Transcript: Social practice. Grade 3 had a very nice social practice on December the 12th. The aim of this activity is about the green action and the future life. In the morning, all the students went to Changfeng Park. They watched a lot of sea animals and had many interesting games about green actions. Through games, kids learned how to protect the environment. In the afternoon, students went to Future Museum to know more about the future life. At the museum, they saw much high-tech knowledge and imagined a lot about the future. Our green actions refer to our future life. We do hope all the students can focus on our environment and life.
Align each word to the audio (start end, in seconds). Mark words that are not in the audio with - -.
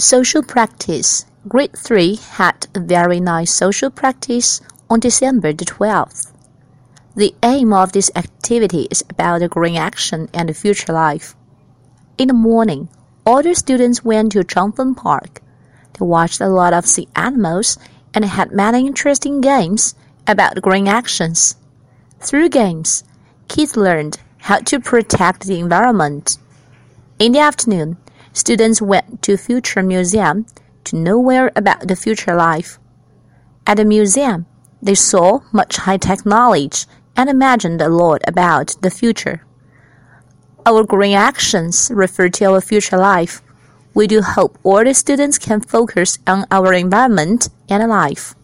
Social 0.00 0.42
practice. 0.42 1.26
Grade 1.46 1.76
3 1.76 2.16
had 2.16 2.66
a 2.74 2.80
very 2.80 3.20
nice 3.20 3.52
social 3.52 3.90
practice 3.90 4.62
on 4.88 4.98
December 4.98 5.52
the 5.52 5.66
12th. 5.66 6.32
The 7.16 7.34
aim 7.42 7.74
of 7.74 7.92
this 7.92 8.10
activity 8.16 8.88
is 8.90 9.04
about 9.10 9.40
the 9.40 9.48
green 9.48 9.76
action 9.76 10.30
and 10.32 10.48
the 10.48 10.54
future 10.54 10.94
life. 10.94 11.36
In 12.16 12.28
the 12.28 12.34
morning, 12.34 12.88
all 13.26 13.42
the 13.42 13.54
students 13.54 14.02
went 14.02 14.32
to 14.32 14.38
Changfeng 14.38 14.96
Park. 14.96 15.42
They 15.92 16.06
watched 16.06 16.40
a 16.40 16.48
lot 16.48 16.72
of 16.72 16.86
sea 16.86 17.08
animals 17.14 17.76
and 18.14 18.24
had 18.24 18.52
many 18.52 18.86
interesting 18.86 19.42
games 19.42 19.94
about 20.26 20.62
green 20.62 20.88
actions. 20.88 21.56
Through 22.20 22.48
games, 22.48 23.04
kids 23.48 23.76
learned 23.76 24.18
how 24.38 24.60
to 24.60 24.80
protect 24.80 25.46
the 25.46 25.58
environment. 25.60 26.38
In 27.18 27.32
the 27.32 27.40
afternoon, 27.40 27.98
students 28.32 28.80
went 28.80 29.22
to 29.22 29.36
Future 29.36 29.82
Museum 29.82 30.46
to 30.84 30.96
know 30.96 31.22
more 31.22 31.50
about 31.56 31.88
the 31.88 31.96
future 31.96 32.34
life. 32.34 32.78
At 33.66 33.76
the 33.76 33.84
museum, 33.84 34.46
they 34.82 34.94
saw 34.94 35.40
much 35.52 35.76
high-tech 35.76 36.24
knowledge 36.24 36.86
and 37.16 37.28
imagined 37.28 37.82
a 37.82 37.88
lot 37.88 38.22
about 38.26 38.74
the 38.80 38.90
future. 38.90 39.44
Our 40.64 40.84
green 40.84 41.14
actions 41.14 41.90
refer 41.92 42.28
to 42.30 42.44
our 42.46 42.60
future 42.60 42.96
life. 42.96 43.42
We 43.94 44.06
do 44.06 44.22
hope 44.22 44.58
all 44.62 44.84
the 44.84 44.94
students 44.94 45.38
can 45.38 45.60
focus 45.60 46.18
on 46.26 46.46
our 46.50 46.72
environment 46.72 47.48
and 47.68 47.88
life. 47.88 48.34